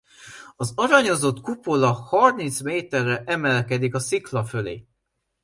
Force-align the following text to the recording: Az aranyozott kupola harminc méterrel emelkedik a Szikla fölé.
Az 0.55 0.71
aranyozott 0.75 1.41
kupola 1.41 1.91
harminc 1.91 2.59
méterrel 2.61 3.23
emelkedik 3.25 3.95
a 3.95 3.99
Szikla 3.99 4.43
fölé. 4.43 4.87